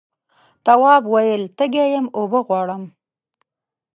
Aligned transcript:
تواب 0.65 1.03
وویل 1.07 1.43
تږی 1.57 1.85
یم 1.93 2.05
اوبه 2.17 2.39
غواړم. 2.47 2.83